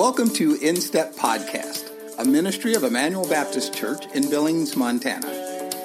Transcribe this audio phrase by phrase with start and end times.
[0.00, 5.26] Welcome to In Step Podcast, a ministry of Emmanuel Baptist Church in Billings, Montana.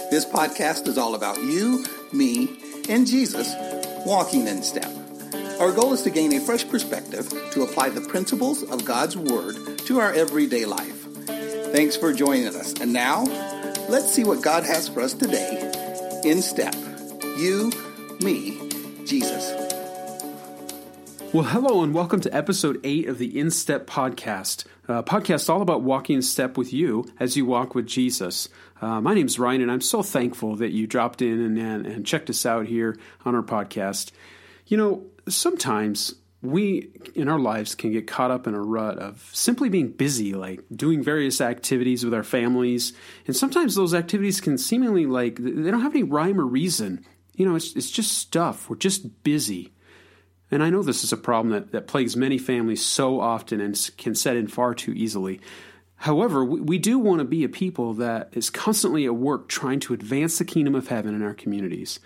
[0.09, 2.57] This podcast is all about you, me,
[2.87, 3.53] and Jesus
[4.05, 4.89] walking in step.
[5.59, 9.79] Our goal is to gain a fresh perspective to apply the principles of God's Word
[9.79, 11.07] to our everyday life.
[11.73, 12.71] Thanks for joining us.
[12.79, 13.25] And now,
[13.89, 16.73] let's see what God has for us today in step.
[17.37, 17.69] You,
[18.21, 18.69] me,
[19.03, 19.64] Jesus.
[21.35, 24.63] Well, hello and welcome to episode 8 of the In Step podcast.
[24.87, 28.47] A podcast all about walking in step with you as you walk with Jesus.
[28.79, 32.05] Uh, my name's Ryan, and I'm so thankful that you dropped in and, and, and
[32.05, 34.13] checked us out here on our podcast.
[34.67, 39.29] You know, sometimes we in our lives can get caught up in a rut of
[39.33, 42.93] simply being busy, like doing various activities with our families.
[43.27, 47.05] And sometimes those activities can seemingly like they don't have any rhyme or reason.
[47.35, 48.69] You know, it's, it's just stuff.
[48.69, 49.73] We're just busy.
[50.51, 53.89] And I know this is a problem that, that plagues many families so often and
[53.97, 55.41] can set in far too easily.
[55.97, 59.79] However, we, we do want to be a people that is constantly at work trying
[59.81, 61.99] to advance the kingdom of heaven in our communities.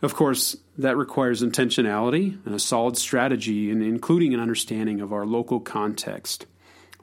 [0.00, 5.24] Of course, that requires intentionality and a solid strategy, and including an understanding of our
[5.24, 6.46] local context.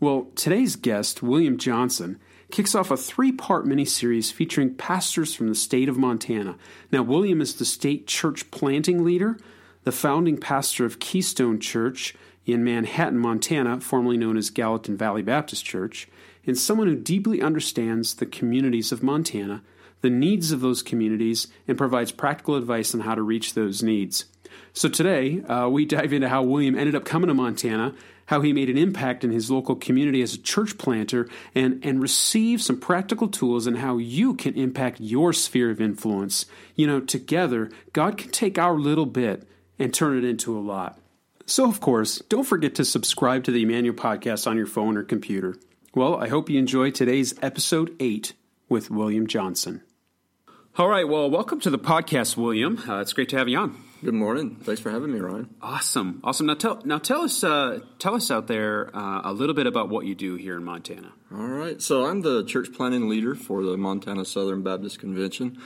[0.01, 2.19] Well, today's guest, William Johnson,
[2.51, 6.57] kicks off a three part miniseries featuring pastors from the state of Montana.
[6.91, 9.37] Now, William is the state church planting leader
[9.83, 15.65] the founding pastor of Keystone Church in Manhattan, Montana, formerly known as Gallatin Valley Baptist
[15.65, 16.07] Church,
[16.45, 19.63] and someone who deeply understands the communities of Montana,
[20.01, 24.25] the needs of those communities, and provides practical advice on how to reach those needs.
[24.73, 27.93] So today, uh, we dive into how William ended up coming to Montana,
[28.27, 32.01] how he made an impact in his local community as a church planter, and, and
[32.01, 36.45] receive some practical tools on how you can impact your sphere of influence.
[36.75, 39.47] You know, together, God can take our little bit
[39.79, 40.99] and turn it into a lot.
[41.45, 45.03] So, of course, don't forget to subscribe to the Emmanuel Podcast on your phone or
[45.03, 45.55] computer.
[45.95, 48.33] Well, I hope you enjoy today's episode 8
[48.67, 49.81] with William Johnson.
[50.77, 52.77] All right, well, welcome to the podcast, William.
[52.87, 53.83] Uh, it's great to have you on.
[54.01, 54.55] Good morning.
[54.61, 55.53] Thanks for having me, Ryan.
[55.61, 56.45] Awesome, awesome.
[56.45, 59.89] Now tell now tell us uh, tell us out there uh, a little bit about
[59.89, 61.11] what you do here in Montana.
[61.33, 61.81] All right.
[61.81, 65.57] So I'm the church planting leader for the Montana Southern Baptist Convention,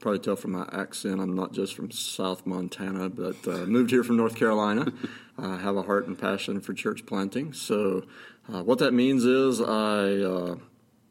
[0.00, 4.02] probably tell from my accent I'm not just from South Montana, but uh, moved here
[4.02, 4.92] from North Carolina.
[5.38, 7.52] I have a heart and passion for church planting.
[7.52, 8.04] So,
[8.52, 10.56] uh, what that means is I uh,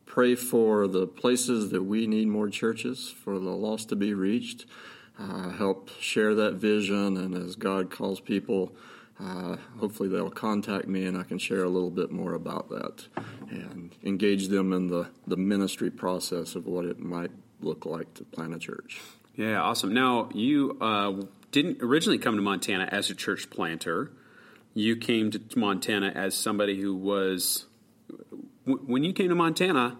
[0.05, 4.65] pray for the places that we need more churches, for the lost to be reached.
[5.17, 8.73] Uh, help share that vision, and as God calls people,
[9.21, 13.05] uh, hopefully they'll contact me and I can share a little bit more about that
[13.49, 18.23] and engage them in the, the ministry process of what it might look like to
[18.23, 18.99] plant a church.
[19.35, 19.93] Yeah, awesome.
[19.93, 24.11] Now, you uh, didn't originally come to Montana as a church planter.
[24.73, 27.65] You came to Montana as somebody who was.
[28.65, 29.97] when you came to Montana,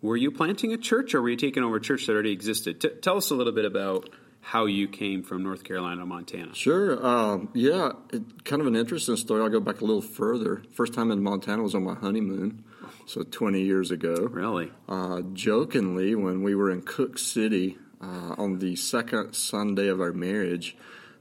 [0.00, 2.80] were you planting a church or were you taking over a church that already existed?
[2.80, 6.54] T- tell us a little bit about how you came from North Carolina to Montana.
[6.54, 7.04] Sure.
[7.06, 9.40] Um, yeah, it, kind of an interesting story.
[9.40, 10.62] I'll go back a little further.
[10.72, 12.64] First time in Montana was on my honeymoon
[13.06, 14.14] so 20 years ago.
[14.30, 14.70] Really?
[14.88, 20.12] Uh, jokingly, when we were in Cooke City uh, on the second Sunday of our
[20.12, 20.76] marriage,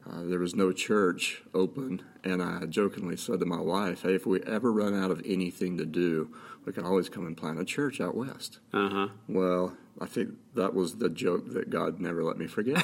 [0.10, 4.26] uh, there was no church open, and I jokingly said to my wife, "Hey, if
[4.26, 6.34] we ever run out of anything to do,
[6.66, 9.08] we can always come and plant a church out west." Uh huh.
[9.28, 12.84] Well, I think that was the joke that God never let me forget.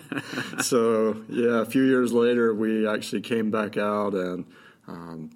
[0.60, 4.44] so yeah, a few years later, we actually came back out and
[4.88, 5.30] um,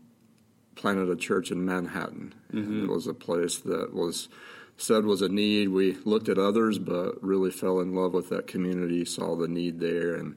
[0.83, 2.35] planted a church in Manhattan.
[2.53, 2.85] Mm-hmm.
[2.85, 4.29] It was a place that was
[4.77, 5.69] said was a need.
[5.69, 9.79] We looked at others, but really fell in love with that community, saw the need
[9.79, 10.37] there, and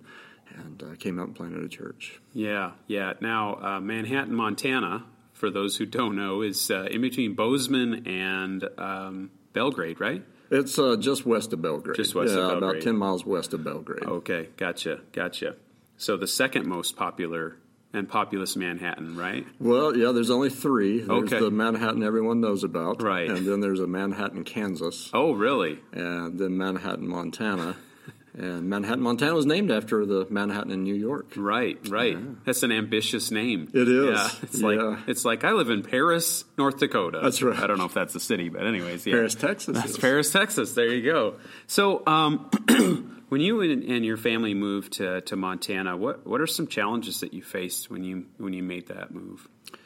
[0.56, 2.22] and uh, came out and planted a church.
[2.32, 3.14] Yeah, yeah.
[3.20, 8.64] Now uh, Manhattan, Montana, for those who don't know, is uh, in between Bozeman and
[8.78, 10.24] um, Belgrade, right?
[10.52, 11.98] It's uh, just west of Belgrade.
[11.98, 12.72] Just west yeah, of Belgrade.
[12.72, 14.04] about ten miles west of Belgrade.
[14.04, 15.56] Okay, gotcha, gotcha.
[15.98, 17.58] So the second most popular
[17.96, 19.46] and populous Manhattan, right?
[19.60, 21.00] Well, yeah, there's only three.
[21.00, 21.40] There's okay.
[21.40, 23.02] the Manhattan everyone knows about.
[23.02, 23.30] Right.
[23.30, 25.10] And then there's a Manhattan, Kansas.
[25.14, 25.80] Oh, really?
[25.94, 27.78] And then Manhattan, Montana.
[28.38, 31.34] and Manhattan, Montana was named after the Manhattan in New York.
[31.38, 32.14] Right, right.
[32.14, 32.26] Yeah.
[32.44, 33.70] That's an ambitious name.
[33.74, 34.10] It is.
[34.10, 34.30] Yeah.
[34.44, 34.68] It's yeah.
[34.68, 37.22] like it's like I live in Paris, North Dakota.
[37.24, 37.58] That's right.
[37.58, 39.14] I don't know if that's a city, but anyways, yeah.
[39.14, 39.78] Paris, Texas.
[39.78, 40.74] That's Paris, Texas.
[40.74, 41.36] There you go.
[41.68, 42.50] So, um,
[43.30, 47.34] When you and your family moved to, to Montana, what, what are some challenges that
[47.34, 49.48] you faced when you when you made that move?
[49.74, 49.78] I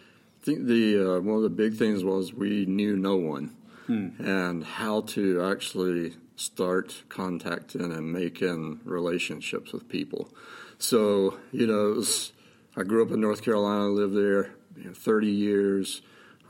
[0.44, 3.56] think the uh, one of the big things was we knew no one,
[3.88, 4.10] hmm.
[4.20, 10.30] and how to actually start contacting and making relationships with people.
[10.78, 12.34] So you know, was,
[12.76, 16.02] I grew up in North Carolina, lived there you know, thirty years.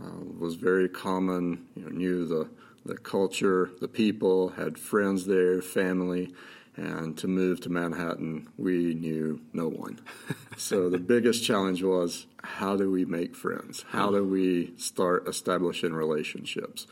[0.04, 1.68] uh, was very common.
[1.76, 2.50] You know, knew the
[2.86, 6.34] the culture, the people, had friends there, family,
[6.80, 10.00] and to move to Manhattan, we knew no one.
[10.58, 13.84] so the biggest challenge was how do we make friends?
[13.90, 16.88] How do we start establishing relationships?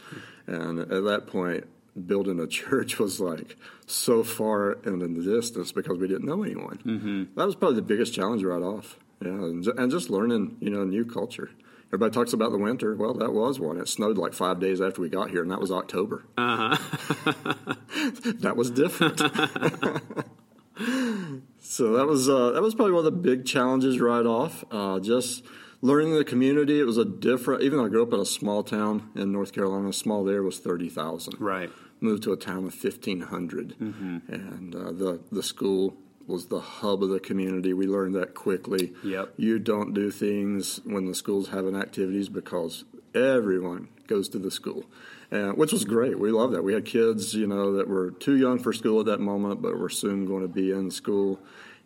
[0.45, 1.68] And at that point,
[2.06, 3.56] building a church was like
[3.86, 6.80] so far in the distance because we didn't know anyone.
[6.86, 7.24] Mm-hmm.
[7.39, 8.98] That was probably the biggest challenge right off.
[9.24, 11.50] Yeah, and, and just learning, you know, new culture.
[11.88, 12.95] Everybody talks about the winter.
[12.95, 13.78] Well, that was one.
[13.78, 16.25] It snowed like five days after we got here, and that was October.
[16.38, 17.34] Uh-huh.
[18.42, 19.19] that was different.
[21.59, 24.63] so that was uh, that was probably one of the big challenges right off.
[24.71, 25.44] Uh, just
[25.81, 26.80] learning the community.
[26.80, 27.63] It was a different.
[27.63, 30.59] Even though I grew up in a small town in North Carolina, small there was
[30.59, 31.39] thirty thousand.
[31.39, 31.69] Right.
[32.00, 34.33] Moved to a town of fifteen hundred, mm mm-hmm.
[34.33, 37.74] and uh, the the school was the hub of the community.
[37.74, 38.94] We learned that quickly.
[39.03, 39.33] Yep.
[39.38, 42.83] You don't do things when the school's having activities because
[43.15, 44.86] everyone goes to the school,
[45.29, 46.19] which was great.
[46.19, 46.63] We loved that.
[46.63, 49.77] We had kids, you know, that were too young for school at that moment, but
[49.77, 51.39] were soon going to be in school,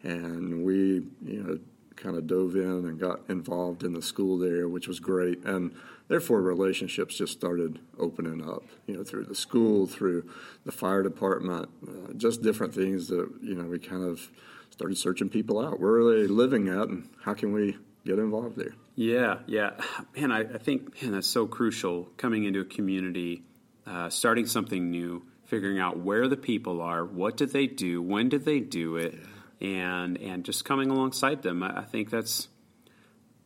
[0.04, 1.60] and we, you know,
[1.96, 5.44] kind of dove in and got involved in the school there, which was great.
[5.44, 5.72] And
[6.08, 10.28] therefore, relationships just started opening up, you know, through the school, through
[10.66, 14.32] the fire department, uh, just different things that, you know, we kind of
[14.72, 15.80] started searching people out.
[15.80, 18.74] Where are they living at, and how can we get involved there?
[18.96, 19.72] Yeah, yeah.
[20.16, 23.44] Man, I, I think, man, that's so crucial coming into a community,
[23.86, 25.24] uh, starting something new.
[25.46, 29.16] Figuring out where the people are, what did they do, when did they do it,
[29.16, 29.28] yeah
[29.62, 31.64] and and just coming alongside them.
[31.64, 32.48] I, I, think that's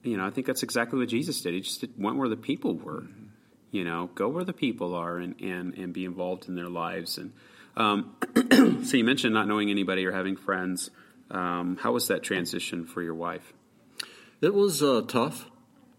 [0.02, 1.54] you know I think that's exactly what Jesus did.
[1.54, 3.04] He just went where the people were.
[3.72, 7.18] You know, go where the people are and and and be involved in their lives.
[7.18, 7.34] And
[7.75, 8.16] um,
[8.86, 10.90] so you mentioned not knowing anybody or having friends.
[11.30, 13.54] Um, how was that transition for your wife?
[14.42, 15.50] It was uh, tough.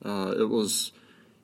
[0.04, 0.92] Uh, it was,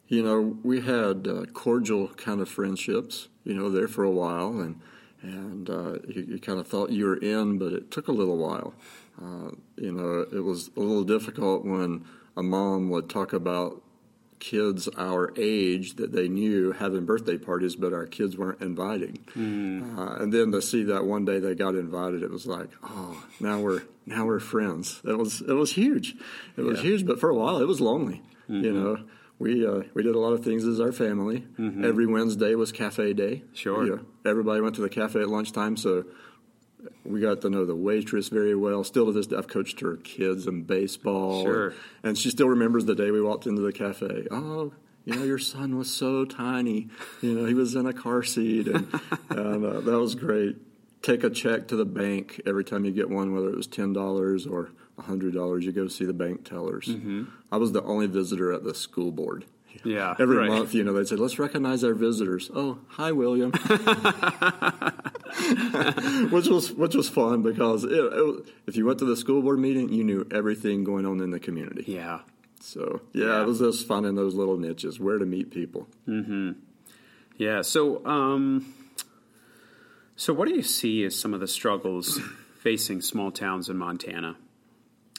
[0.09, 4.61] you know, we had uh, cordial kind of friendships, you know, there for a while,
[4.61, 4.81] and
[5.23, 8.37] and uh, you, you, kind of thought you were in, but it took a little
[8.37, 8.75] while.
[9.21, 12.05] Uh, you know, it was a little difficult when
[12.37, 13.83] a mom would talk about
[14.43, 19.19] kids our age that they knew having birthday parties, but our kids weren't inviting.
[19.37, 19.97] Mm.
[19.97, 23.25] Uh, and then to see that one day they got invited, it was like, oh,
[23.39, 25.01] now we're now we're friends.
[25.05, 26.17] It was it was huge.
[26.57, 26.83] It was yeah.
[26.83, 28.21] huge, but for a while it was lonely.
[28.51, 28.65] Mm-hmm.
[28.65, 29.05] You know,
[29.39, 31.47] we uh, we did a lot of things as our family.
[31.57, 31.85] Mm-hmm.
[31.85, 33.45] Every Wednesday was cafe day.
[33.55, 33.85] Sure.
[33.85, 36.05] You know, everybody went to the cafe at lunchtime, so
[37.05, 38.85] we got to know the waitress very well.
[38.85, 41.45] Still to this day, I've coached her kids in baseball.
[41.45, 41.69] Sure.
[41.69, 44.27] And, and she still remembers the day we walked into the cafe.
[44.31, 44.73] Oh,
[45.05, 46.89] you know, your son was so tiny.
[47.21, 48.89] You know, he was in a car seat, and,
[49.31, 50.57] and uh, that was great.
[51.03, 53.93] Take a check to the bank every time you get one, whether it was ten
[53.93, 54.71] dollars or
[55.03, 56.87] hundred dollars, you go see the bank tellers.
[56.87, 57.25] Mm-hmm.
[57.51, 59.45] I was the only visitor at the school board.
[59.85, 60.49] Yeah, every right.
[60.49, 63.51] month, you know, they said, "Let's recognize our visitors." Oh, hi, William,
[66.31, 69.59] which was which was fun because it, it, if you went to the school board
[69.59, 71.85] meeting, you knew everything going on in the community.
[71.87, 72.21] Yeah.
[72.61, 73.43] So yeah, yeah.
[73.43, 75.89] it was just finding those little niches where to meet people.
[76.09, 76.53] Mm-hmm.
[77.37, 77.63] Yeah.
[77.63, 78.73] So, um,
[80.17, 82.21] so what do you see as some of the struggles
[82.61, 84.37] facing small towns in Montana?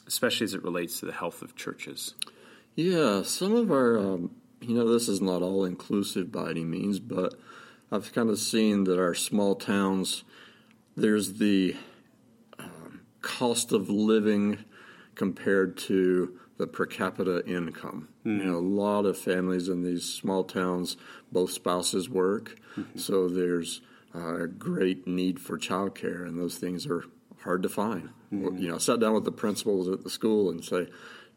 [0.06, 2.14] especially as it relates to the health of churches?
[2.74, 4.30] Yeah, some of our, um,
[4.66, 7.34] you know, this is not all inclusive by any means, but
[7.92, 10.24] I've kind of seen that our small towns,
[10.96, 11.76] there's the
[12.58, 14.64] um, cost of living
[15.14, 18.08] compared to the per capita income.
[18.24, 18.38] Mm-hmm.
[18.38, 20.96] You know, a lot of families in these small towns,
[21.30, 22.98] both spouses work, mm-hmm.
[22.98, 23.80] so there's
[24.14, 27.04] a great need for childcare, and those things are
[27.40, 28.10] hard to find.
[28.32, 28.58] Mm-hmm.
[28.58, 30.88] You know, I sat down with the principals at the school and say,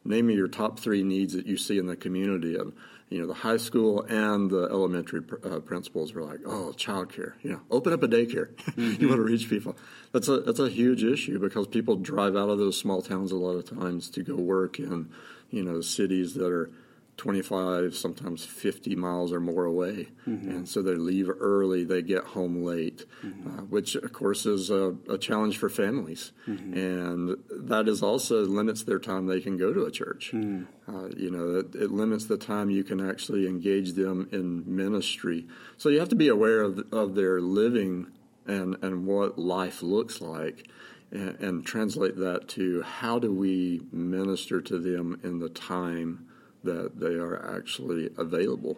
[0.06, 2.56] name me your top three needs that you see in the community.
[2.56, 2.74] And,
[3.10, 7.52] you know, the high school and the elementary uh, principals were like, oh, childcare, you
[7.52, 8.50] know, open up a daycare.
[8.78, 9.02] Mm-hmm.
[9.02, 9.76] you want to reach people.
[10.12, 13.36] That's a, that's a huge issue because people drive out of those small towns a
[13.36, 15.10] lot of times to go work in,
[15.50, 16.70] you know, cities that are–
[17.18, 20.10] 25, sometimes 50 miles or more away.
[20.28, 20.50] Mm-hmm.
[20.50, 23.60] And so they leave early, they get home late, mm-hmm.
[23.60, 26.32] uh, which of course is a, a challenge for families.
[26.48, 26.74] Mm-hmm.
[26.74, 30.32] And that is also limits their time they can go to a church.
[30.32, 30.68] Mm.
[30.88, 35.48] Uh, you know, it, it, limits the time you can actually engage them in ministry.
[35.76, 38.08] So you have to be aware of, of their living
[38.46, 40.70] and, and what life looks like.
[41.10, 46.27] And, and translate that to how do we minister to them in the time
[46.64, 48.78] that they are actually available.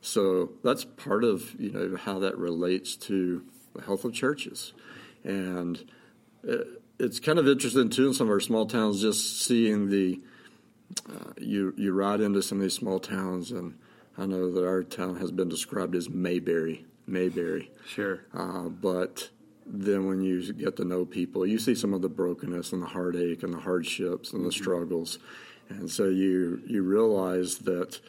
[0.00, 4.72] So that's part of you know how that relates to the health of churches,
[5.22, 5.84] and
[6.98, 10.20] it's kind of interesting too in some of our small towns just seeing the
[11.08, 13.78] uh, you you ride into some of these small towns and
[14.16, 17.70] I know that our town has been described as Mayberry, Mayberry.
[17.86, 18.20] Sure.
[18.34, 19.30] Uh, but
[19.66, 22.86] then when you get to know people, you see some of the brokenness and the
[22.86, 25.18] heartache and the hardships and the struggles,
[25.78, 28.00] and so you you realize that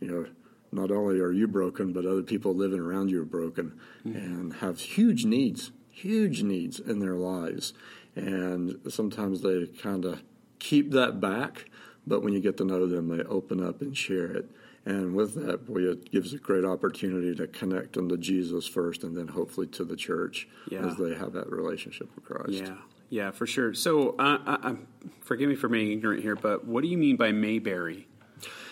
[0.00, 0.26] you know
[0.72, 4.16] not only are you broken, but other people living around you are broken mm-hmm.
[4.16, 7.74] and have huge needs, huge needs in their lives,
[8.14, 10.22] and sometimes they kind of
[10.58, 11.70] keep that back,
[12.06, 14.50] but when you get to know them, they open up and share it.
[14.86, 19.04] And with that, boy, it gives a great opportunity to connect them to Jesus first,
[19.04, 20.86] and then hopefully to the church Yeah.
[20.86, 22.52] as they have that relationship with Christ.
[22.52, 22.76] Yeah,
[23.10, 23.74] yeah, for sure.
[23.74, 24.76] So, uh, I, I,
[25.20, 28.06] forgive me for being ignorant here, but what do you mean by Mayberry?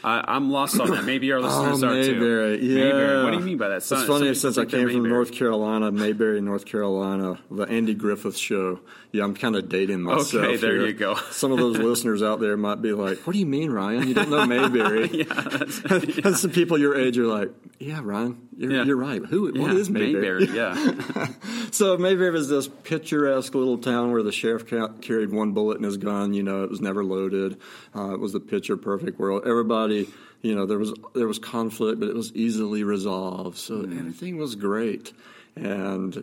[0.05, 1.05] I, I'm lost on that.
[1.05, 2.13] Maybe our listeners Oh, are too.
[2.13, 2.85] Mayberry, yeah.
[2.85, 3.25] Mayberry.
[3.25, 3.79] What do you mean by that?
[3.79, 8.81] It's funny since I came from North Carolina, Mayberry, North Carolina, the Andy Griffith Show.
[9.13, 10.35] Yeah, I'm kind of dating myself.
[10.35, 10.87] Okay, there here.
[10.87, 11.15] you go.
[11.31, 14.07] Some of those listeners out there might be like, "What do you mean, Ryan?
[14.07, 15.81] You don't know Mayberry?" yeah, that's,
[16.25, 18.85] and some people your age are like, "Yeah, Ryan, you're, Yeah.
[18.85, 19.25] you're right.
[19.25, 19.45] Who?
[19.53, 20.75] What yeah, is Mayberry?" Yeah,
[21.71, 25.85] So Mayberry is this picturesque little town where the sheriff ca- carried one bullet in
[25.85, 26.35] his gun.
[26.35, 27.59] You know, it was never loaded.
[27.95, 29.43] Uh, it was the picture perfect world.
[29.47, 30.09] Everybody,
[30.43, 33.57] you know, there was there was conflict, but it was easily resolved.
[33.57, 35.13] So everything was great,
[35.57, 36.15] and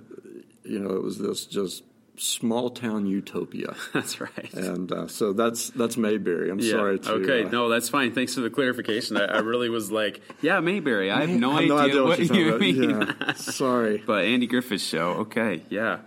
[0.64, 1.84] you know, it was this just
[2.18, 3.76] small town utopia.
[3.94, 4.54] that's right.
[4.54, 6.50] And uh, so that's that's Mayberry.
[6.50, 6.72] I'm Yeah.
[6.72, 8.14] sorry to okay, uh, no, that's fine.
[8.14, 9.18] Thanks for the clarification.
[9.18, 11.12] I, I really was like, yeah, Mayberry.
[11.12, 12.62] I have no, I have idea, what, you're talking you about.
[12.62, 13.16] mean.
[13.22, 13.98] Yeah, sorry.
[14.06, 15.10] But Andy Griffith's show.
[15.26, 16.00] Okay, yeah.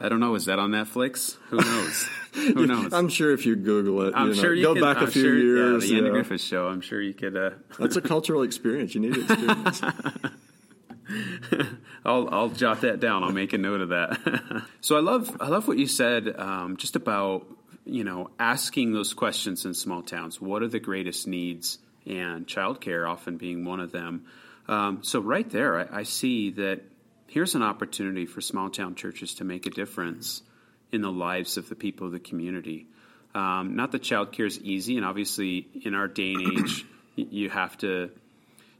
[0.00, 0.36] I don't know.
[0.36, 1.36] Is that on Netflix?
[1.48, 2.08] Who knows?
[2.34, 2.92] Who knows?
[2.92, 5.00] I'm sure if you Google it, I'm you know, sure you go could, back a
[5.00, 5.84] I'm few sure, years.
[5.84, 6.12] Yeah, the Andy yeah.
[6.12, 6.68] Griffith show.
[6.68, 7.36] I'm sure you could.
[7.36, 7.50] Uh,
[7.80, 8.94] That's a cultural experience.
[8.94, 9.82] You need to experience.
[12.04, 13.24] I'll I'll jot that down.
[13.24, 14.64] I'll make a note of that.
[14.80, 17.46] so I love I love what you said um, just about
[17.84, 20.40] you know asking those questions in small towns.
[20.40, 24.26] What are the greatest needs, and childcare often being one of them.
[24.66, 26.82] Um, so right there, I, I see that
[27.26, 30.42] here's an opportunity for small town churches to make a difference
[30.92, 32.86] in the lives of the people of the community.
[33.34, 36.86] Um, not that childcare is easy, and obviously in our day and age,
[37.16, 38.10] you have to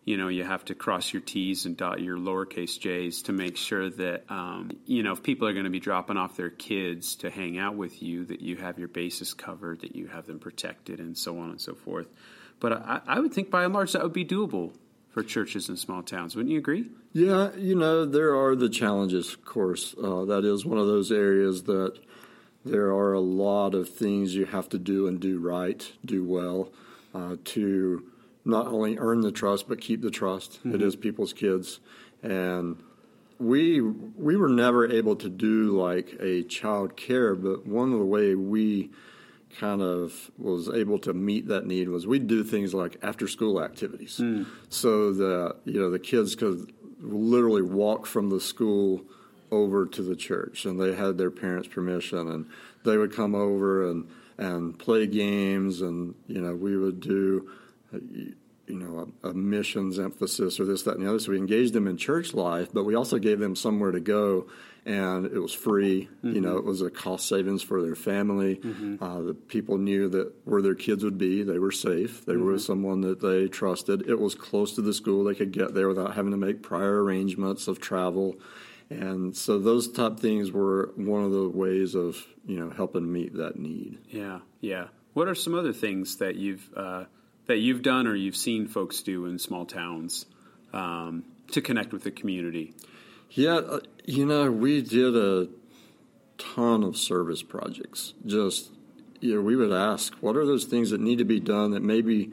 [0.09, 3.59] you know you have to cross your t's and dot your lowercase j's to make
[3.59, 7.17] sure that um, you know if people are going to be dropping off their kids
[7.17, 10.39] to hang out with you that you have your bases covered that you have them
[10.39, 12.09] protected and so on and so forth.
[12.59, 14.73] But i, I would think by and large that would be doable
[15.11, 16.35] for churches in small towns.
[16.35, 16.87] Wouldn't you agree?
[17.13, 19.95] Yeah, you know, there are the challenges, of course.
[20.03, 21.99] Uh, that is one of those areas that
[22.65, 26.73] there are a lot of things you have to do and do right, do well,
[27.15, 28.05] uh, to
[28.49, 30.61] not only earn the trust, but keep the trust.
[30.65, 30.83] It mm-hmm.
[30.83, 31.81] is people's kids.
[32.23, 32.83] And
[33.39, 38.05] we we were never able to do like a child care, but one of the
[38.05, 38.91] way we
[39.59, 43.63] kind of was able to meet that need was we'd do things like after school
[43.63, 44.43] activities hmm.
[44.69, 49.03] so that you know the kids could literally walk from the school
[49.51, 52.47] over to the church and they had their parents permission and
[52.85, 57.49] they would come over and and play games and you know we would do
[58.69, 61.19] you know a, a missions emphasis or this that and the other.
[61.19, 64.47] So we engaged them in church life but we also gave them somewhere to go
[64.85, 66.09] and it was free.
[66.23, 68.61] You know it was a cost savings for their family.
[69.01, 72.25] Uh, the people knew that where their kids would be they were safe.
[72.25, 74.09] They were with someone that they trusted.
[74.09, 75.25] It was close to the school.
[75.25, 78.37] They could get there without having to make prior arrangements of travel.
[78.91, 83.35] And so those type things were one of the ways of you know helping meet
[83.35, 83.99] that need.
[84.09, 84.89] Yeah yeah.
[85.15, 87.05] What are some other things that you've uh,
[87.49, 90.27] that you've done or you've seen folks do in small towns
[90.73, 92.75] um, to connect with the community
[93.31, 95.49] Yeah, uh, you know, we did a
[96.39, 98.15] ton of service projects.
[98.25, 98.71] Just,
[99.21, 101.83] you know, we would ask, what are those things that need to be done that
[101.83, 102.31] maybe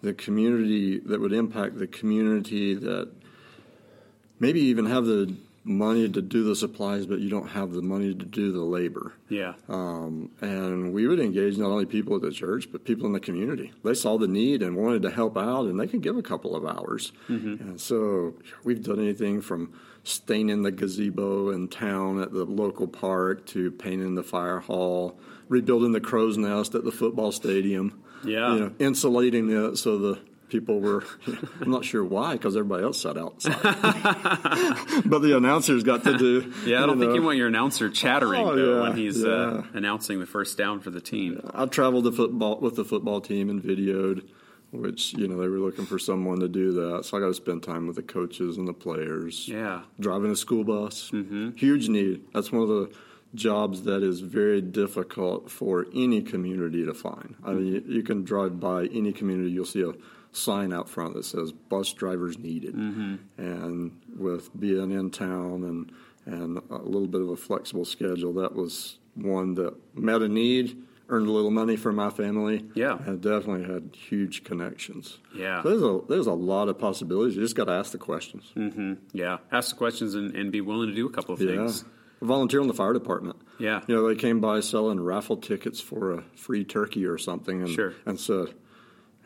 [0.00, 3.10] the community, that would impact the community, that
[4.38, 5.34] maybe even have the
[5.68, 9.12] money to do the supplies, but you don't have the money to do the labor.
[9.28, 13.12] yeah Um, and we would engage not only people at the church, but people in
[13.12, 13.72] the community.
[13.84, 16.56] They saw the need and wanted to help out, and they could give a couple
[16.56, 17.12] of hours.
[17.28, 18.34] And so
[18.64, 19.72] we've done anything from
[20.04, 25.92] staining the gazebo in town at the local park to painting the fire hall, rebuilding
[25.92, 28.02] the crow's nest at the football stadium.
[28.24, 28.54] Yeah.
[28.54, 31.04] You know, insulating it so the people were,
[31.60, 33.60] I'm not sure why, because everybody else sat outside.
[35.04, 36.52] but the announcers got to do.
[36.64, 37.16] Yeah, I don't think know.
[37.16, 40.80] you want your announcer chattering Oh, though yeah, when he's uh, announcing the first down
[40.80, 41.40] for the team.
[41.54, 44.28] I traveled the football with the football team and videoed,
[44.70, 47.04] which you know they were looking for someone to do that.
[47.04, 49.48] So I got to spend time with the coaches and the players.
[49.48, 51.50] Yeah, driving a school bus, mm-hmm.
[51.56, 52.24] huge need.
[52.32, 52.92] That's one of the
[53.34, 57.36] jobs that is very difficult for any community to find.
[57.44, 59.92] I mean, you, you can drive by any community, you'll see a
[60.38, 62.74] sign out front that says bus drivers needed.
[62.74, 63.16] Mm-hmm.
[63.38, 65.92] And with being in town and
[66.26, 70.76] and a little bit of a flexible schedule, that was one that met a need,
[71.08, 72.66] earned a little money for my family.
[72.74, 72.98] Yeah.
[73.06, 75.18] and definitely had huge connections.
[75.34, 75.62] Yeah.
[75.62, 77.34] So there's a there's a lot of possibilities.
[77.36, 78.50] You just got to ask the questions.
[78.54, 79.38] hmm Yeah.
[79.50, 81.56] Ask the questions and, and be willing to do a couple of Yeah.
[81.56, 81.84] things.
[82.20, 83.36] Volunteer in the fire department.
[83.60, 83.82] Yeah.
[83.86, 87.70] You know, they came by selling raffle tickets for a free turkey or something and,
[87.70, 87.94] Sure.
[88.06, 88.48] and said,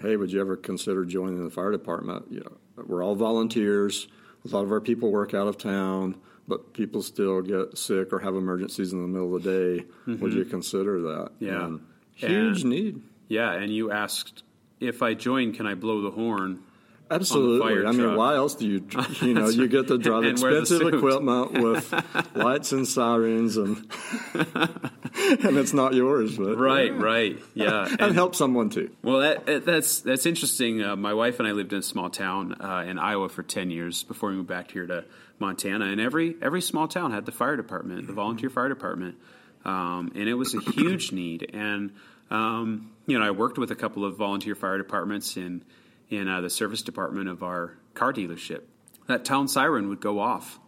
[0.03, 2.27] Hey, would you ever consider joining the fire department?
[2.31, 4.09] You know, we're all volunteers.
[4.45, 6.17] A lot of our people work out of town,
[6.49, 9.85] but people still get sick or have emergencies in the middle of the day.
[10.07, 11.31] Would you consider that?
[11.41, 11.45] Mm-hmm.
[11.45, 11.65] Yeah.
[11.67, 11.81] And
[12.15, 13.03] huge And- need.
[13.29, 13.53] Yeah.
[13.53, 14.43] And you asked,
[14.81, 16.65] if I join, can I blow the horn?
[17.11, 17.87] Absolutely.
[17.87, 18.87] I mean, why else do you,
[19.21, 21.93] you know, you get to drive And wear the expensive equipment with
[22.35, 23.87] lights and sirens and
[25.45, 27.39] and it's not yours, but Right, right.
[27.55, 27.87] Yeah.
[27.91, 28.91] and And, help someone too.
[29.03, 30.83] well, that, that- that's that's interesting.
[30.83, 33.71] Uh, my wife and I lived in a small town uh, in Iowa for ten
[33.71, 35.05] years before we moved back here to
[35.39, 39.17] Montana, and every every small town had the fire department, the volunteer fire department,
[39.65, 41.51] um, and it was a huge need.
[41.55, 41.93] And
[42.31, 45.63] um, you know, I worked with a couple of volunteer fire departments in
[46.11, 48.63] in uh, the service department of our car dealership.
[49.09, 50.59] That town siren would go off,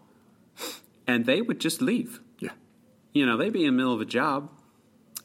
[1.06, 2.20] and they would just leave.
[3.14, 4.50] You know, they'd be in the middle of a job,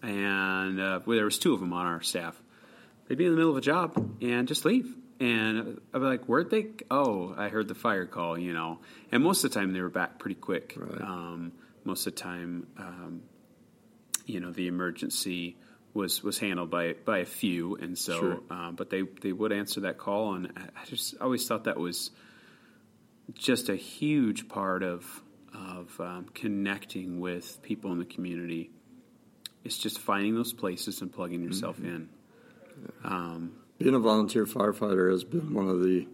[0.03, 2.39] and uh, well, there was two of them on our staff.
[3.07, 4.95] They'd be in the middle of a job and just leave.
[5.19, 6.67] And I'd be like, "Where'd they?
[6.89, 8.79] Oh, I heard the fire call." You know,
[9.11, 10.75] and most of the time they were back pretty quick.
[10.77, 11.01] Right.
[11.01, 11.51] Um,
[11.83, 13.21] most of the time, um,
[14.25, 15.57] you know, the emergency
[15.93, 18.39] was was handled by by a few, and so, Sure.
[18.51, 22.11] um, but they they would answer that call, and I just always thought that was
[23.33, 25.21] just a huge part of
[25.67, 28.71] of um, connecting with people in the community.
[29.63, 31.95] It's just finding those places and plugging yourself Mm-hmm.
[31.95, 32.09] in.
[33.03, 36.07] Um, Being a volunteer firefighter has been one of the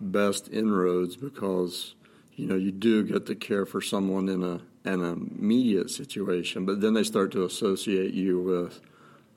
[0.00, 1.94] best inroads because
[2.34, 6.80] you know you do get to care for someone in a an immediate situation, but
[6.80, 8.80] then they start to associate you with,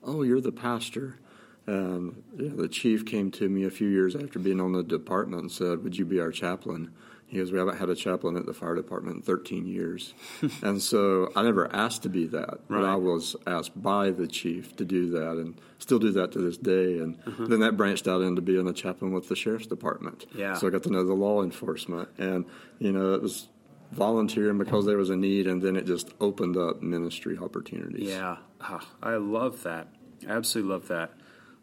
[0.02, 1.20] oh, you're the pastor.
[1.68, 4.82] And you know, the chief came to me a few years after being on the
[4.82, 6.90] department and said, "Would you be our chaplain?"
[7.28, 10.14] He goes, "We haven't had a chaplain at the fire department in 13 years,"
[10.62, 14.76] and so I never asked to be that, but I was asked by the chief
[14.76, 16.98] to do that, and still do that to this day.
[16.98, 17.46] And Uh-huh.
[17.48, 20.26] then that branched out into being a chaplain with the sheriff's department.
[20.34, 20.54] Yeah.
[20.54, 22.44] So I got to know the law enforcement, and
[22.78, 23.48] you know it was
[23.92, 28.08] volunteering because there was a need, and then it just opened up ministry opportunities.
[28.08, 29.88] yeah, Ah, I love that.
[30.28, 31.12] I absolutely love that.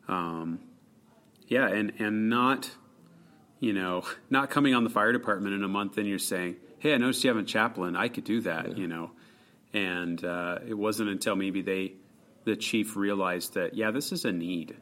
[0.08, 0.60] Um,
[1.48, 2.72] yeah, and and not,
[3.64, 6.94] you know, not coming on the fire department in a month and you're saying, "Hey,
[6.94, 7.96] I noticed you have a chaplain.
[7.96, 9.12] I could do that," you know.
[9.72, 11.94] And uh, it wasn't until maybe they,
[12.44, 14.76] the chief, realized that yeah, this is a need.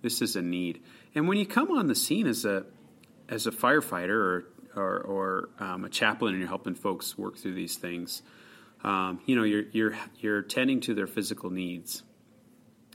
[0.00, 0.80] This is a need.
[1.16, 2.64] And when you come on the scene as a
[3.28, 4.44] as a firefighter or
[4.76, 8.22] or, or um, a chaplain and you're helping folks work through these things,
[8.84, 12.04] um, you know, you're you're you're tending to their physical needs,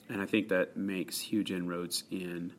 [0.08, 2.53] and I think that makes huge inroads in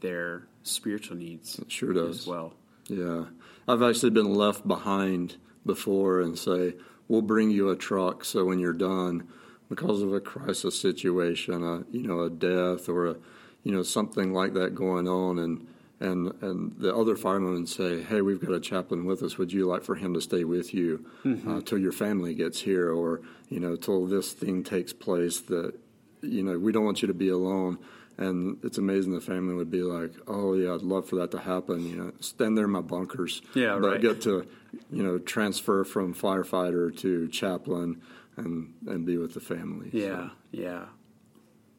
[0.00, 2.20] their spiritual needs It sure does.
[2.20, 2.54] as well.
[2.88, 3.26] Yeah,
[3.68, 6.74] I've actually been left behind before and say,
[7.08, 9.26] "We'll bring you a truck." So when you're done,
[9.70, 13.16] because of a crisis situation, a you know a death or a
[13.62, 15.66] you know something like that going on, and
[16.00, 19.38] and and the other firemen say, "Hey, we've got a chaplain with us.
[19.38, 21.06] Would you like for him to stay with you
[21.48, 25.40] uh, till your family gets here, or you know till this thing takes place?
[25.40, 25.72] That
[26.20, 27.78] you know we don't want you to be alone."
[28.16, 31.38] And it's amazing the family would be like, "Oh yeah, I'd love for that to
[31.40, 34.00] happen." You know, stand there in my bunkers, Yeah, but right.
[34.00, 34.46] get to,
[34.90, 38.00] you know, transfer from firefighter to chaplain
[38.36, 39.90] and and be with the family.
[39.90, 40.84] So, Yeah, yeah,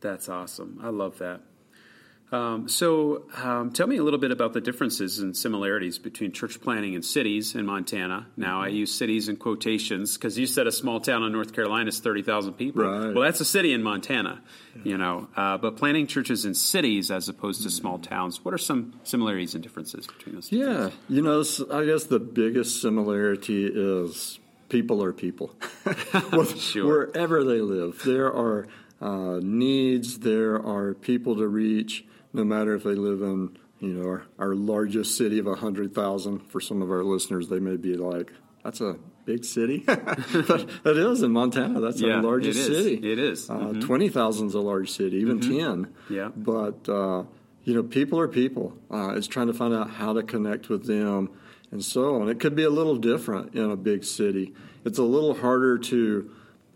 [0.02, 0.80] that's awesome.
[0.84, 1.41] I love that.
[2.31, 6.59] Um, so, um, tell me a little bit about the differences and similarities between church
[6.59, 8.25] planting and cities in Montana.
[8.35, 11.88] Now, I use cities in quotations because you said a small town in North Carolina
[11.89, 12.83] is thirty thousand people.
[12.83, 13.13] Right.
[13.13, 14.41] Well, that's a city in Montana,
[14.83, 15.27] you know.
[15.35, 18.43] Uh, but planting churches in cities as opposed to small towns.
[18.43, 20.49] What are some similarities and differences between those?
[20.49, 20.93] two Yeah, things?
[21.09, 25.51] you know, I guess the biggest similarity is people are people.
[26.57, 26.85] Sure.
[27.07, 28.67] Wherever they live, there are
[29.01, 32.03] uh, needs, there are people to reach,
[32.36, 36.39] no matter if they live in, you know, our, our largest city of 100,000.
[36.39, 38.32] For some of our listeners, they may be like,
[38.63, 39.84] that's a big city.
[39.86, 41.80] but it is in Montana.
[41.80, 43.12] That's Yeah, our largest it city.
[43.12, 43.48] It is.
[43.48, 43.80] Mm-hmm.
[43.80, 45.93] Uh, 20,000 is a large city, even 10.
[46.10, 46.30] Yeah.
[46.36, 47.24] But, uh,
[47.63, 48.78] you know, people are people.
[48.91, 51.32] Uh, it's trying to find out how to connect with them
[51.71, 52.30] and so on.
[52.30, 54.54] It could be a little different in a big city.
[54.84, 56.32] It's a little harder to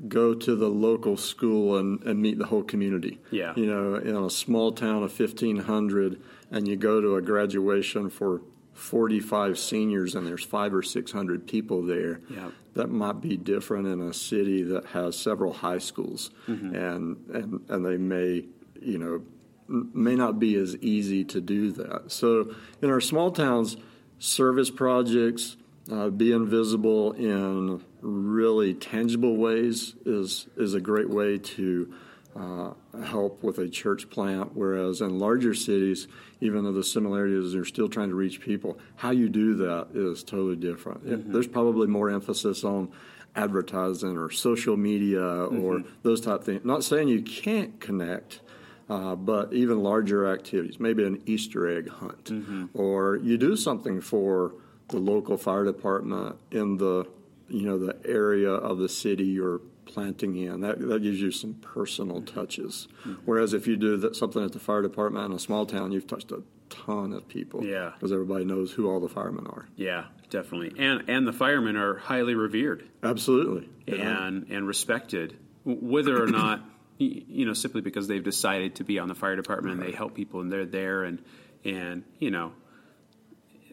[0.08, 3.20] go to the local school and, and meet the whole community.
[3.32, 3.54] Yeah.
[3.56, 8.42] You know, in a small town of 1,500, and you go to a graduation for
[8.74, 12.22] 45 seniors and there's five or 600 people there.
[12.30, 12.52] Yeah.
[12.76, 16.76] That might be different in a city that has several high schools, Mm-hmm.
[16.76, 18.46] and, and, and they may,
[18.82, 19.22] you know,
[19.68, 22.12] may not be as easy to do that.
[22.12, 23.76] So in our small towns,
[24.18, 25.58] service projects,
[25.92, 31.94] uh, being visible in really tangible ways is is a great way to
[32.36, 32.74] uh,
[33.06, 34.52] help with a church plant.
[34.56, 36.08] Whereas in larger cities,
[36.42, 40.24] even though the similarities are still trying to reach people, how you do that is
[40.24, 41.06] totally different.
[41.06, 42.90] It- there's probably more emphasis on
[43.36, 46.66] advertising or social media or those type of things.
[46.66, 48.42] Not saying you can't connect.
[48.90, 52.32] Uh, but even larger activities, maybe an Easter egg hunt,
[52.74, 54.54] or you do something for
[54.88, 57.06] the local fire department in the
[57.50, 60.62] you know the area of the city you're planting in.
[60.62, 62.40] That that gives you some personal mm-hmm.
[62.40, 62.88] touches.
[63.02, 63.14] Mm-hmm.
[63.26, 66.08] Whereas if you do that, something at the fire department in a small town, you've
[66.08, 67.66] touched a ton of people.
[67.66, 67.92] Yeah.
[67.96, 69.68] because everybody knows who all the firemen are.
[69.76, 70.74] Yeah, definitely.
[70.78, 73.70] And and the firemen are highly revered Absolutely.
[73.88, 76.62] and and respected, whether or not
[76.98, 80.16] you know simply because they've decided to be on the fire department and they help
[80.16, 81.22] people and they're there and
[81.64, 82.52] and you know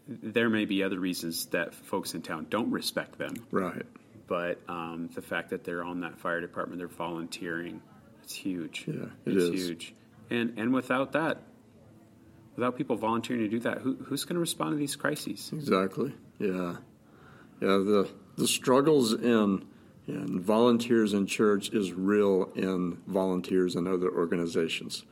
[0.08, 3.84] there may be other reasons that folks in town don't respect them, Right.
[4.28, 7.82] but um, the fact that they're on that fire department, they're volunteering,
[8.22, 8.84] it's huge.
[8.86, 9.66] Yeah, it it's is.
[9.68, 9.94] huge.
[10.30, 11.42] And and without that,
[12.56, 15.50] without people volunteering to do that, who, who's going to respond to these crises?
[15.52, 16.12] Exactly.
[16.38, 16.76] Yeah.
[17.60, 17.68] Yeah.
[17.78, 19.64] The the struggles in
[20.08, 25.04] in volunteers in church is real in volunteers in other organizations,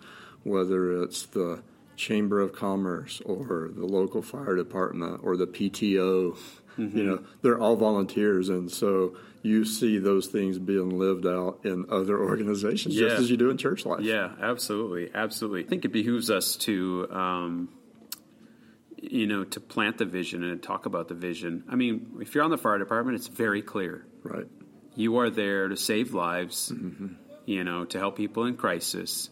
[0.45, 1.63] whether it's the
[1.97, 6.37] Chamber of Commerce or the local fire department or the PTO.
[6.77, 11.85] You know, they're all volunteers, and so you see those things being lived out in
[11.89, 13.11] other organizations, Yeah.
[13.11, 14.01] just as you do in church life.
[14.01, 15.65] Yeah, absolutely, absolutely.
[15.65, 17.69] I think it behooves us to, um,
[19.01, 21.63] you know, to plant the vision and talk about the vision.
[21.69, 24.05] I mean, if you're on the fire department, it's very clear.
[24.25, 24.47] Right.
[24.97, 26.73] You are there to save lives,
[27.47, 29.31] you know, to help people in crisis,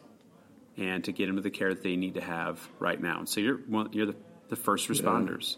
[0.76, 3.18] and to get them to the care that they need to have right now.
[3.18, 4.16] And so you're one, you're the,
[4.48, 5.56] the first responders.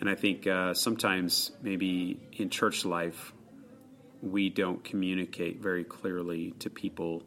[0.00, 3.32] And I think uh, sometimes maybe in church life,
[4.22, 7.22] we don't communicate very clearly to people,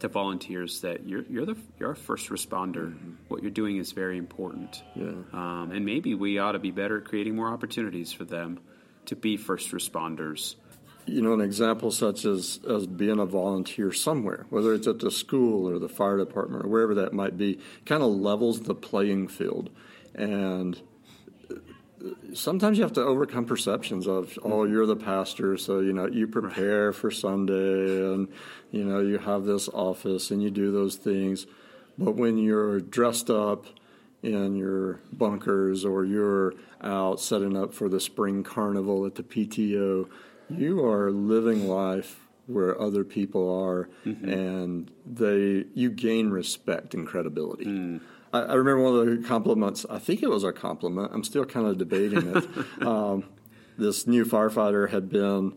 [0.00, 2.96] to volunteers, that you're you're the you're a first responder.
[3.28, 4.82] What you're doing is very important.
[4.94, 5.12] Yeah.
[5.32, 8.60] Um, and maybe we ought to be better at creating more opportunities for them
[9.06, 10.56] to be first responders.
[11.08, 15.10] You know, an example such as, as being a volunteer somewhere, whether it's at the
[15.10, 19.28] school or the fire department or wherever that might be, kind of levels the playing
[19.28, 19.70] field.
[20.14, 20.80] And
[21.50, 21.54] uh,
[22.34, 24.72] sometimes you have to overcome perceptions of, oh, mm-hmm.
[24.72, 28.28] you're the pastor, so, you know, you prepare for Sunday and,
[28.70, 31.46] you know, you have this office and you do those things.
[31.96, 33.66] But when you're dressed up
[34.22, 40.08] in your bunkers or you're out setting up for the spring carnival at the PTO,
[40.50, 48.00] you are living life where other people are and they you gain respect and credibility.
[48.32, 51.44] I, I remember one of the compliments, I think it was a compliment, I'm still
[51.44, 52.46] kind of debating it.
[52.86, 53.24] um,
[53.76, 55.54] this new firefighter had been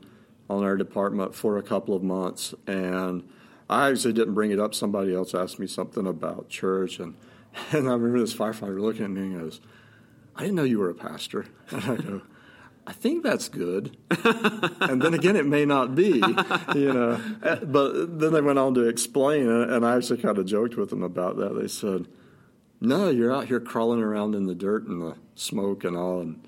[0.49, 3.23] on our department for a couple of months and
[3.71, 4.75] I actually didn't bring it up.
[4.75, 7.15] Somebody else asked me something about church, and,
[7.71, 9.61] and I remember this firefighter looking at me and goes,
[10.35, 11.45] I didn't know you were a pastor.
[11.71, 12.21] And I go,
[12.87, 13.95] I think that's good.
[14.81, 16.21] and then again, it may not be,
[16.75, 17.21] you know.
[17.41, 20.89] Uh, but then they went on to explain, and I actually kind of joked with
[20.89, 21.59] them about that.
[21.59, 22.07] They said,
[22.79, 26.47] No, you're out here crawling around in the dirt and the smoke and all, and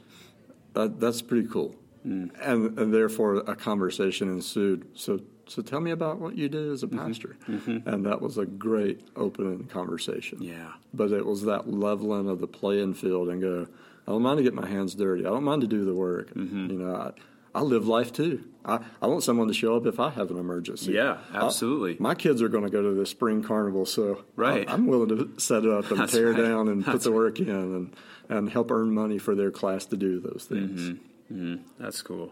[0.74, 1.76] that, that's pretty cool.
[2.06, 2.32] Mm.
[2.42, 4.88] And, and therefore, a conversation ensued.
[4.96, 7.00] So, so tell me about what you do as a mm-hmm.
[7.00, 7.38] pastor.
[7.48, 7.88] Mm-hmm.
[7.88, 10.42] And that was a great opening conversation.
[10.42, 10.74] Yeah.
[10.94, 13.68] But it was that leveling of the playing field and go,
[14.08, 15.26] I don't mind to get my hands dirty.
[15.26, 16.34] I don't mind to do the work.
[16.34, 16.70] Mm-hmm.
[16.72, 17.12] You know, I,
[17.60, 18.44] I live life too.
[18.66, 20.94] I, I want someone to show up if I have an emergency.
[20.94, 21.98] Yeah, I- absolutely.
[22.00, 24.68] my kids are going to go to the spring carnival, so Right.
[24.70, 26.38] I, am willing to set up and That's tear right.
[26.42, 27.96] down and put the work in and,
[28.30, 31.00] and help earn money for their class to do those things.
[31.32, 31.56] Mm-hmm.
[31.80, 32.32] That's cool.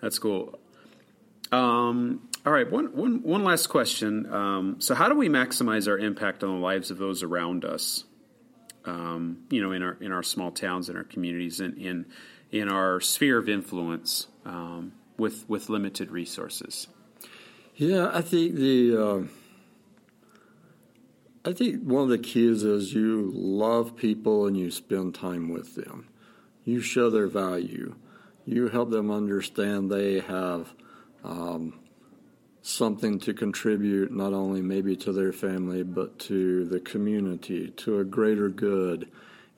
[0.00, 0.58] That's cool.
[1.50, 4.32] Um, all right, one, one, one last question.
[4.32, 8.04] Um, so, how do we maximize our impact on the lives of those around us?
[8.88, 12.06] Um, you know, in our in our small towns, in our communities, and in
[12.50, 16.88] in our sphere of influence, um, with with limited resources.
[17.76, 19.22] Yeah, I think the uh,
[21.44, 25.74] I think one of the keys is you love people and you spend time with
[25.74, 26.08] them.
[26.64, 27.94] You show their value.
[28.44, 30.74] You help them understand they have
[31.22, 31.78] um,
[32.68, 38.04] something to contribute not only maybe to their family but to the community, to a
[38.04, 39.08] greater good.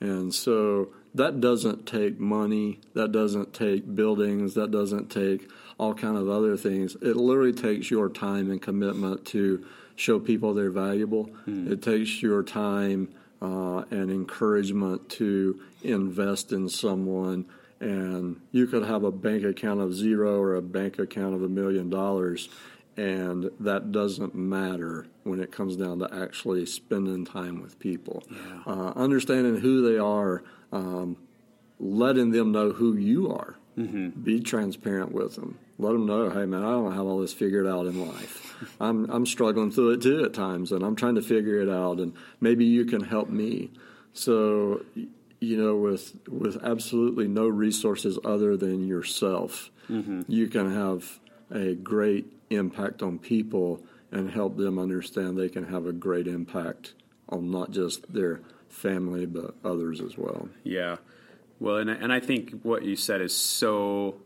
[0.01, 6.17] And so that doesn't take money, that doesn't take buildings, that doesn't take all kind
[6.17, 6.95] of other things.
[6.97, 11.31] It literally takes your time and commitment to show people they're valuable.
[11.49, 11.71] Mm.
[11.73, 13.09] It takes your time
[13.43, 17.47] uh, and encouragement to invest in someone.
[17.81, 21.49] And you could have a bank account of zero or a bank account of a
[21.49, 22.49] million dollars,
[22.97, 28.23] and that doesn't matter when it comes down to actually spending time with people.
[28.31, 28.63] Yeah.
[28.67, 31.17] Uh, understanding who they are, um,
[31.79, 33.57] letting them know who you are.
[33.79, 34.21] Mm-hmm.
[34.23, 35.59] Be transparent with them.
[35.79, 38.47] Let them know, hey man, I don't have all this figured out in life.
[38.81, 41.99] I'm I'm struggling through it too at times, and I'm trying to figure it out.
[41.99, 43.71] And maybe you can help me.
[44.13, 44.85] So,
[45.41, 50.23] you know, with with absolutely no resources other than yourself, mm-hmm.
[50.29, 53.83] you can have a great impact on people
[54.13, 56.95] and help them understand they can have a great impact
[57.29, 60.49] on not just their family but others as well.
[60.65, 60.97] Yeah.
[61.59, 64.17] Well, and and I think what you said is so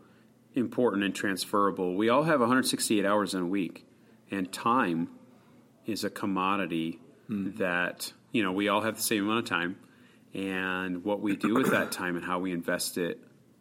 [0.53, 1.95] important and transferable.
[1.95, 3.85] We all have 168 hours in a week,
[4.31, 5.09] and time
[5.85, 7.57] is a commodity mm.
[7.57, 9.77] that you know we all have the same amount of time,
[10.33, 13.19] and what we do with that time and how we invest it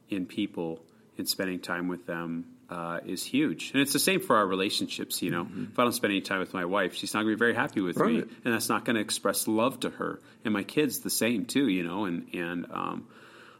[0.09, 0.81] in people
[1.19, 3.71] and spending time with them uh, is huge.
[3.73, 5.23] And it's the same for our relationships.
[5.23, 5.67] You know, mm-hmm.
[5.73, 7.55] if I don't spend any time with my wife, she's not going to be very
[7.55, 8.13] happy with right.
[8.13, 10.21] me, and that's not going to express love to her.
[10.45, 11.69] And my kids, the same too.
[11.69, 13.09] You know, and and um,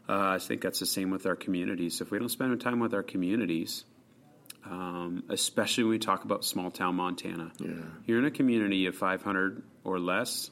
[0.09, 2.01] uh, I think that's the same with our communities.
[2.01, 3.85] If we don't spend time with our communities,
[4.65, 7.69] um, especially when we talk about small town Montana, yeah.
[8.05, 10.49] you're in a community of 500 or less,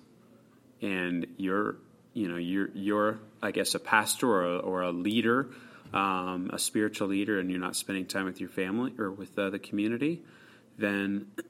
[0.82, 1.76] and you're
[2.14, 5.50] you know you're you're I guess a pastor or a, or a leader
[5.94, 9.50] um, a spiritual leader and you're not spending time with your family or with uh,
[9.50, 10.24] the community,
[10.78, 11.28] then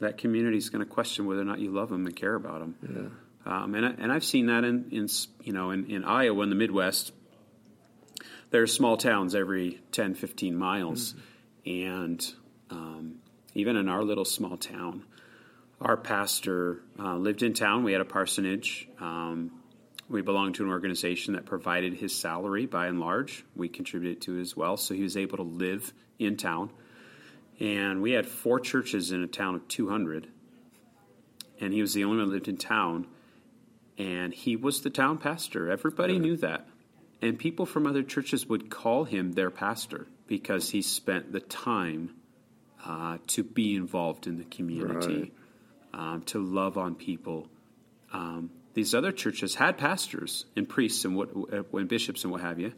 [0.00, 2.60] that community is going to question whether or not you love them and care about
[2.60, 2.74] them.
[2.82, 3.52] Yeah.
[3.52, 5.08] Um, and, I, and I've seen that in, in
[5.42, 7.12] you know in, in Iowa in the Midwest.
[8.50, 11.14] There are small towns every 10, 15 miles,
[11.64, 11.94] mm-hmm.
[11.94, 12.34] and
[12.68, 13.14] um,
[13.54, 15.04] even in our little small town,
[15.80, 17.84] our pastor uh, lived in town.
[17.84, 18.88] We had a parsonage.
[19.00, 19.59] Um,
[20.10, 23.44] we belonged to an organization that provided his salary by and large.
[23.54, 26.70] We contributed to it as well, so he was able to live in town.
[27.60, 30.26] And we had four churches in a town of 200.
[31.60, 33.06] And he was the only one that lived in town.
[33.98, 35.70] And he was the town pastor.
[35.70, 36.66] Everybody knew that.
[37.22, 42.14] And people from other churches would call him their pastor because he spent the time
[42.84, 45.32] uh, to be involved in the community,
[45.92, 46.14] right.
[46.14, 47.46] um, to love on people.
[48.12, 52.40] Um, these other churches had pastors and priests and what uh, and bishops and what
[52.40, 52.72] have you.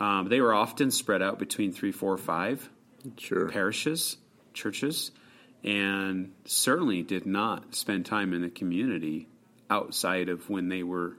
[0.00, 2.66] Um, they were often spread out between three, four, five
[3.18, 3.50] sure.
[3.50, 4.16] parishes,
[4.54, 5.10] churches,
[5.62, 9.28] and certainly did not spend time in the community
[9.68, 11.18] outside of when they were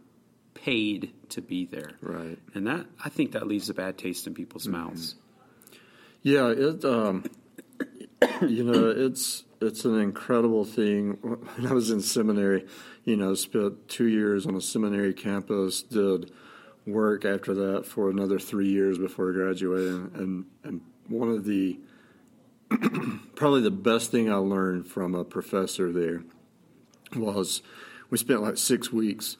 [0.55, 1.91] paid to be there.
[2.01, 2.39] Right.
[2.55, 4.88] And that I think that leaves a bad taste in people's mm-hmm.
[4.88, 5.13] mouths.
[6.23, 7.25] Yeah, it um,
[8.41, 11.17] you know, it's it's an incredible thing.
[11.21, 12.65] When I was in seminary,
[13.04, 16.32] you know, spent two years on a seminary campus, did
[16.86, 21.80] work after that for another three years before graduating, and and one of the
[23.36, 26.24] probably the best thing I learned from a professor there
[27.15, 27.62] was
[28.10, 29.38] we spent like six weeks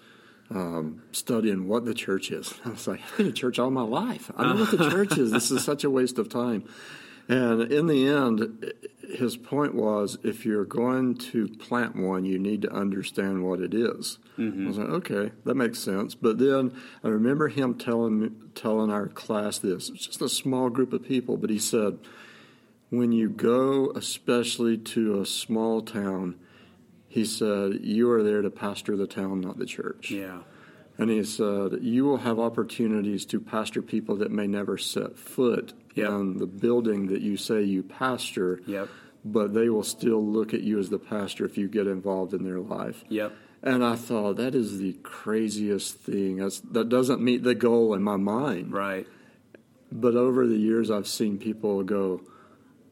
[0.50, 2.54] um, studying what the church is.
[2.66, 4.32] I was like, I've been to church all my life.
[4.36, 5.32] I know what the church is.
[5.32, 6.68] This is such a waste of time.
[7.28, 8.74] And in the end,
[9.16, 13.74] his point was if you're going to plant one, you need to understand what it
[13.74, 14.20] is.
[14.38, 14.66] Mm-hmm.
[14.66, 16.14] I was like, okay, that makes sense.
[16.14, 19.90] But then I remember him telling telling our class this.
[19.90, 21.98] It's just a small group of people, but he said,
[22.90, 26.36] when you go, especially to a small town,
[27.08, 30.12] he said, you are there to pastor the town, not the church.
[30.12, 30.40] Yeah.
[30.98, 35.74] And he said, You will have opportunities to pastor people that may never set foot
[35.94, 36.10] yep.
[36.10, 38.62] in the building that you say you pastor.
[38.66, 38.90] Yep.
[39.24, 42.44] But they will still look at you as the pastor if you get involved in
[42.44, 43.04] their life.
[43.10, 43.34] Yep.
[43.64, 46.38] And I thought that is the craziest thing.
[46.38, 48.72] That's, that doesn't meet the goal in my mind.
[48.72, 49.08] Right.
[49.92, 52.22] But over the years, I've seen people go,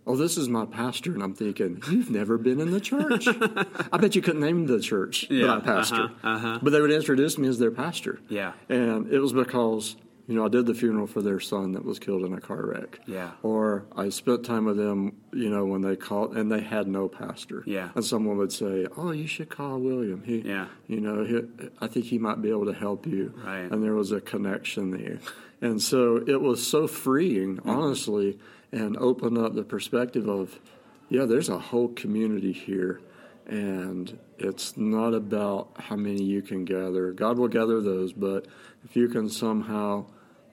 [0.06, 1.14] oh, this is my pastor.
[1.14, 3.28] And I'm thinking, you've never been in the church.
[3.92, 6.04] I bet you couldn't name the church yeah, that I pastor.
[6.04, 6.60] Uh-huh, uh-huh.
[6.62, 8.20] But they would introduce me as their pastor.
[8.30, 8.54] Yeah.
[8.70, 9.96] And it was because,
[10.28, 12.66] you know, I did the funeral for their son that was killed in a car
[12.66, 13.00] wreck.
[13.06, 13.32] Yeah.
[13.42, 17.08] Or I spent time with them, you know, when they called, and they had no
[17.08, 17.64] pastor.
[17.66, 17.90] Yeah.
[17.96, 20.24] And someone would say, oh, you should call William.
[20.24, 20.68] He, yeah.
[20.88, 21.42] You know, he,
[21.80, 23.34] I think he might be able to help you.
[23.44, 23.72] Right.
[23.72, 25.20] And there was a connection there.
[25.62, 28.34] And so it was so freeing, honestly.
[28.34, 30.60] Mm-hmm and open up the perspective of,
[31.08, 33.00] yeah, there's a whole community here,
[33.46, 37.12] and it's not about how many you can gather.
[37.12, 38.48] God will gather those, but
[38.84, 40.06] if you can somehow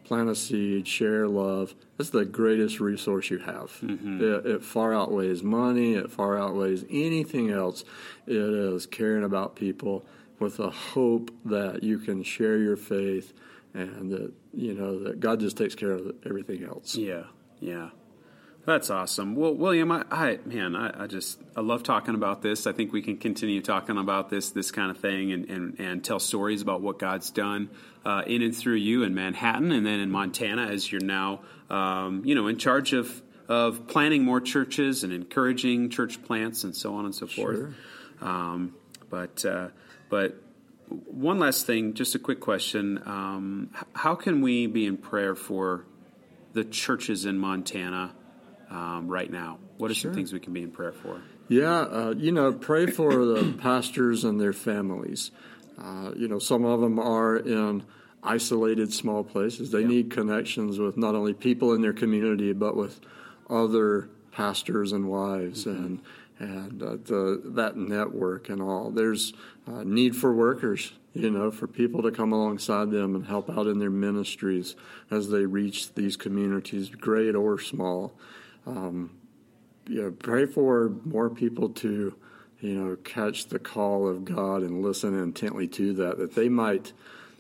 [0.05, 3.71] plant a seed, share love, that's the greatest resource you have.
[3.81, 4.23] Mm-hmm.
[4.23, 7.85] It, it, far outweighs money, it far outweighs anything else.
[8.27, 10.05] It is caring about people
[10.39, 13.33] with a hope that you can share your faith
[13.73, 16.97] and that, you know, that God just takes care of everything else.
[16.97, 17.25] Yeah,
[17.61, 17.91] yeah.
[18.67, 19.37] That's awesome.
[19.37, 22.67] Well, William, I, I man, I, I, just I love talking about this.
[22.67, 26.05] I think we can continue talking about this this kind of thing and and, and
[26.05, 27.71] tell stories about what God's done
[28.05, 32.23] uh, in and through you in Manhattan and then in Montana as you're now um,
[32.27, 36.95] you know in charge of of planting more churches and encouraging church plants and so
[36.95, 37.57] on and so forth.
[37.57, 37.75] Sure.
[38.21, 38.75] Um,
[39.09, 39.69] but uh,
[40.11, 40.37] but
[40.89, 45.87] one last thing, just a quick question: um, How can we be in prayer for
[46.53, 48.13] the churches in Montana?
[48.71, 49.59] Um, right now?
[49.79, 50.11] What are sure.
[50.11, 51.21] some things we can be in prayer for?
[51.49, 55.31] Yeah, uh, you know, pray for the pastors and their families.
[55.79, 57.85] Uh, you know, some of them are in
[58.23, 59.71] isolated small places.
[59.71, 59.89] They yeah.
[59.89, 63.01] need connections with not only people in their community, but with
[63.49, 65.85] other pastors and wives mm-hmm.
[65.85, 66.01] and
[66.39, 68.91] and uh, the, that network and all.
[68.91, 69.35] There's
[69.67, 73.67] uh, need for workers, you know, for people to come alongside them and help out
[73.67, 74.75] in their ministries
[75.11, 78.15] as they reach these communities, great or small
[78.67, 79.11] um,
[79.87, 82.15] you know, pray for more people to,
[82.61, 86.19] you know, catch the call of God and listen intently to that.
[86.19, 86.93] That they might,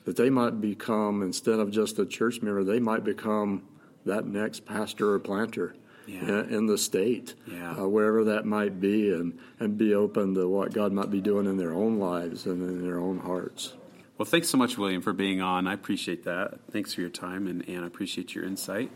[0.04, 3.62] that they might become instead of just a church member, they might become
[4.04, 5.74] that next pastor or planter.
[6.06, 6.42] Yeah.
[6.44, 7.72] In, the state, yeah.
[7.78, 11.46] uh, wherever that might be, and, and be open to what God might be doing
[11.46, 13.74] in their own lives and in their own hearts.
[14.18, 15.68] Well, thanks so much, William, for being on.
[15.68, 16.58] I appreciate that.
[16.72, 18.90] Thanks for your time, and, and I appreciate your insight.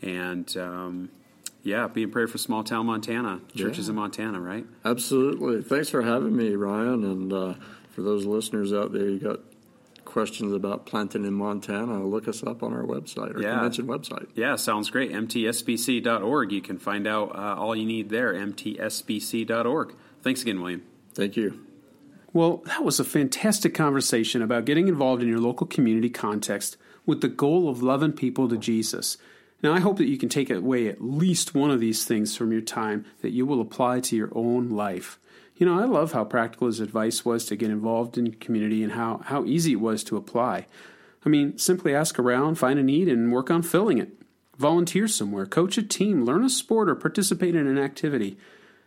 [0.00, 1.10] And um,
[1.62, 3.90] yeah, be in prayer for small town Montana, churches yeah.
[3.90, 4.66] in Montana, right?
[4.84, 5.62] Absolutely.
[5.62, 7.04] Thanks for having me, Ryan.
[7.04, 7.54] And uh,
[7.90, 9.40] for those listeners out there, you got
[10.10, 13.52] questions about planting in Montana, look us up on our website, our yeah.
[13.52, 14.28] convention website.
[14.34, 15.12] Yeah, sounds great.
[15.12, 16.52] MTSBC.org.
[16.52, 19.94] You can find out uh, all you need there, MTSBC.org.
[20.22, 20.82] Thanks again, William.
[21.14, 21.64] Thank you.
[22.32, 27.22] Well, that was a fantastic conversation about getting involved in your local community context with
[27.22, 29.16] the goal of loving people to Jesus.
[29.62, 32.50] Now, I hope that you can take away at least one of these things from
[32.50, 35.18] your time that you will apply to your own life.
[35.56, 38.92] You know, I love how practical his advice was to get involved in community and
[38.92, 40.66] how, how easy it was to apply.
[41.24, 44.12] I mean, simply ask around, find a need, and work on filling it.
[44.56, 48.38] Volunteer somewhere, coach a team, learn a sport, or participate in an activity.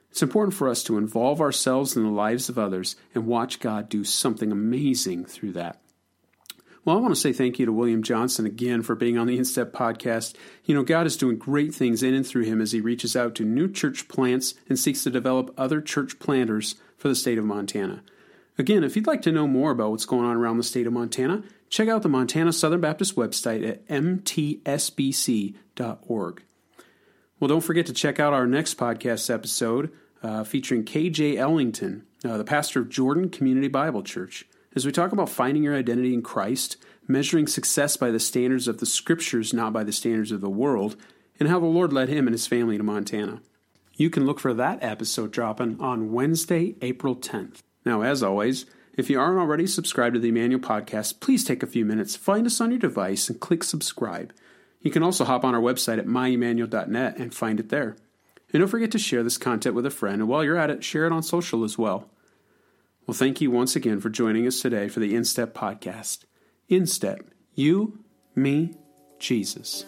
[0.10, 3.90] It's important for us to involve ourselves in the lives of others and watch God
[3.90, 5.83] do something amazing through that.
[6.86, 9.40] Well, I want to say thank you to William Johnson again for being on the
[9.40, 10.36] InStep podcast.
[10.66, 13.36] You know, God is doing great things in and through him as he reaches out
[13.36, 17.46] to new church plants and seeks to develop other church planters for the state of
[17.46, 18.04] Montana.
[18.58, 20.92] Again, if you'd like to know more about what's going on around the state of
[20.92, 24.74] Montana, check out the Montana Southern Baptist website at mtsbc.org.
[27.40, 29.92] Well, don't forget to check out our next podcast episode
[30.22, 35.12] uh, featuring KJ Ellington, uh, the pastor of Jordan Community Bible Church as we talk
[35.12, 39.74] about finding your identity in Christ, measuring success by the standards of the Scriptures, not
[39.74, 40.96] by the standards of the world,
[41.40, 43.42] and how the Lord led him and his family to Montana.
[43.96, 47.60] You can look for that episode dropping on Wednesday, April 10th.
[47.86, 51.68] Now, as always, if you aren't already subscribed to the Emmanuel Podcast, please take a
[51.68, 54.34] few minutes, find us on your device, and click subscribe.
[54.82, 57.96] You can also hop on our website at myemmanuel.net and find it there.
[58.52, 60.84] And don't forget to share this content with a friend, and while you're at it,
[60.84, 62.10] share it on social as well.
[63.06, 66.24] Well, thank you once again for joining us today for the InStep podcast.
[66.70, 67.20] InStep,
[67.54, 68.00] you,
[68.34, 68.76] me,
[69.20, 69.84] Jesus.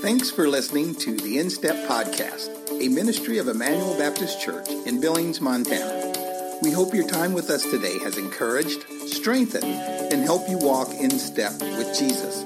[0.00, 2.48] Thanks for listening to the InStep podcast,
[2.82, 6.58] a ministry of Emmanuel Baptist Church in Billings, Montana.
[6.62, 11.10] We hope your time with us today has encouraged, strengthened, and helped you walk in
[11.10, 12.42] step with Jesus.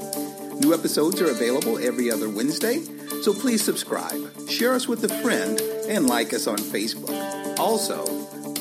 [0.60, 2.82] New episodes are available every other Wednesday,
[3.22, 7.58] so please subscribe, share us with a friend, and like us on Facebook.
[7.58, 8.04] Also,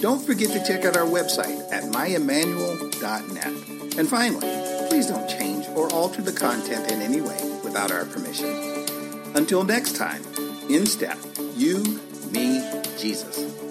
[0.01, 3.97] don't forget to check out our website at myemmanuel.net.
[3.97, 8.85] And finally, please don't change or alter the content in any way without our permission.
[9.35, 10.23] Until next time,
[10.69, 11.17] in step,
[11.55, 11.83] you,
[12.31, 12.61] me,
[12.97, 13.66] Jesus.